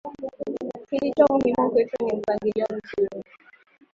kilicho 0.87 1.25
muhimu 1.33 1.71
kwetu 1.71 1.97
ni 2.05 2.17
mpangilio 2.17 2.65
mzuri 2.75 3.23